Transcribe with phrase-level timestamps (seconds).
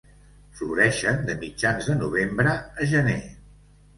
[0.59, 3.21] Floreixen de mitjans de novembre a gener.